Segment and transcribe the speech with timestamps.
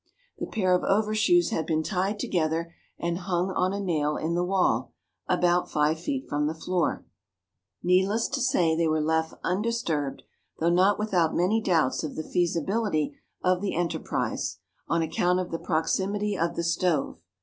[0.39, 4.43] The pair of overshoes had been tied together and hung on a nail in the
[4.43, 4.93] wall,
[5.27, 7.05] about five feet from the floor.
[7.83, 10.23] Needless to say they were left undisturbed,
[10.57, 15.59] though not without many doubts of the feasibility of the enterprise, on account of the
[15.59, 17.21] proximity of the stove.